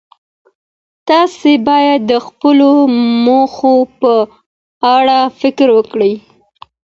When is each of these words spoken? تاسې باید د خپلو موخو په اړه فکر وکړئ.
تاسې 1.09 1.51
باید 1.67 1.99
د 2.11 2.13
خپلو 2.27 2.69
موخو 3.25 3.75
په 3.99 4.13
اړه 4.95 5.19
فکر 5.41 5.67
وکړئ. 5.77 6.13